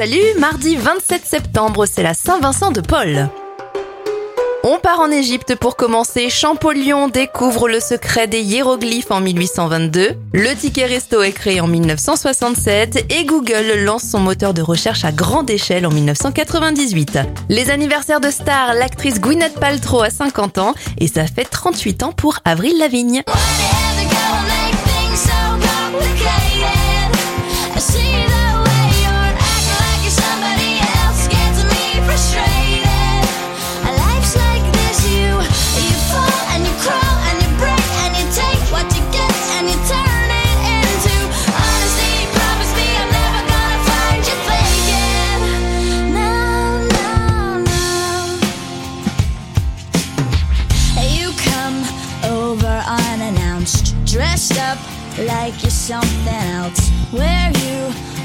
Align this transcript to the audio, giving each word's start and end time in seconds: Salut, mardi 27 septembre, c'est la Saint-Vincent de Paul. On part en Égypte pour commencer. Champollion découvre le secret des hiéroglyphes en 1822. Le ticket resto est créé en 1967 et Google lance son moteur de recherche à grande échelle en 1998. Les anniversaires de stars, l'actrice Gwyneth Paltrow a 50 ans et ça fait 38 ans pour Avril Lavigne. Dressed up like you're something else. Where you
Salut, 0.00 0.32
mardi 0.38 0.76
27 0.76 1.26
septembre, 1.26 1.84
c'est 1.84 2.02
la 2.02 2.14
Saint-Vincent 2.14 2.70
de 2.70 2.80
Paul. 2.80 3.28
On 4.64 4.78
part 4.78 5.00
en 5.00 5.10
Égypte 5.10 5.56
pour 5.56 5.76
commencer. 5.76 6.30
Champollion 6.30 7.08
découvre 7.08 7.68
le 7.68 7.80
secret 7.80 8.26
des 8.26 8.40
hiéroglyphes 8.40 9.10
en 9.10 9.20
1822. 9.20 10.12
Le 10.32 10.54
ticket 10.54 10.86
resto 10.86 11.20
est 11.20 11.32
créé 11.32 11.60
en 11.60 11.66
1967 11.66 13.12
et 13.12 13.26
Google 13.26 13.84
lance 13.84 14.04
son 14.04 14.20
moteur 14.20 14.54
de 14.54 14.62
recherche 14.62 15.04
à 15.04 15.12
grande 15.12 15.50
échelle 15.50 15.84
en 15.84 15.90
1998. 15.90 17.18
Les 17.50 17.68
anniversaires 17.68 18.20
de 18.20 18.30
stars, 18.30 18.72
l'actrice 18.72 19.20
Gwyneth 19.20 19.60
Paltrow 19.60 20.00
a 20.00 20.08
50 20.08 20.56
ans 20.56 20.74
et 20.96 21.08
ça 21.08 21.26
fait 21.26 21.44
38 21.44 22.04
ans 22.04 22.12
pour 22.12 22.38
Avril 22.46 22.78
Lavigne. 22.78 23.22
Dressed 54.04 54.58
up 54.58 54.78
like 55.18 55.62
you're 55.62 55.70
something 55.70 56.28
else. 56.28 56.88
Where 57.10 57.50
you 57.50 58.19